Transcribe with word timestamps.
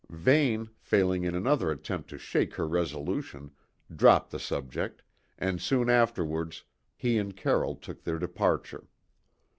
Vane, 0.09 0.71
failing 0.79 1.25
in 1.25 1.35
another 1.35 1.69
attempt 1.69 2.09
to 2.09 2.17
shake 2.17 2.55
her 2.55 2.67
resolution, 2.67 3.51
dropped 3.95 4.31
the 4.31 4.39
subject, 4.39 5.03
and 5.37 5.61
soon 5.61 5.91
afterwards 5.91 6.63
he 6.95 7.19
and 7.19 7.35
Carroll 7.37 7.75
took 7.75 8.01
their 8.03 8.17
departure. 8.17 8.87